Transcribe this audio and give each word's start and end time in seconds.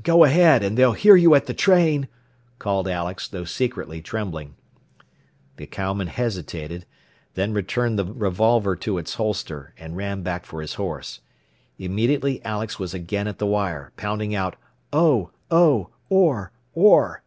_""Go 0.02 0.24
ahead, 0.24 0.64
and 0.64 0.76
they'll 0.76 0.90
hear 0.92 1.14
you 1.14 1.36
at 1.36 1.46
the 1.46 1.54
train!" 1.54 2.08
called 2.58 2.88
Alex, 2.88 3.28
though 3.28 3.44
secretly 3.44 4.02
trembling. 4.02 4.56
The 5.56 5.68
cowman 5.68 6.08
hesitated, 6.08 6.84
then 7.34 7.52
returned 7.52 7.96
the 7.96 8.04
revolver 8.06 8.74
to 8.74 8.98
its 8.98 9.14
holster, 9.14 9.72
and 9.78 9.96
ran 9.96 10.22
back 10.22 10.46
for 10.46 10.60
his 10.62 10.74
horse. 10.74 11.20
Immediately 11.78 12.44
Alex 12.44 12.80
was 12.80 12.92
again 12.92 13.28
at 13.28 13.38
the 13.38 13.46
wire, 13.46 13.92
pounding 13.96 14.34
out, 14.34 14.56
"_Oh! 14.92 15.30
Oh! 15.48 15.90
Orr! 16.08 16.50
Orr! 16.74 17.22